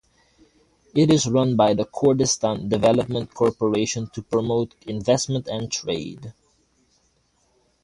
It 0.95 1.11
is 1.11 1.27
run 1.29 1.55
by 1.55 1.75
the 1.75 1.85
Kurdistan 1.85 2.67
Development 2.67 3.31
Corporation 3.31 4.07
to 4.15 4.23
promote 4.23 4.73
investment 4.87 5.47
and 5.47 5.71
trade. 5.71 6.33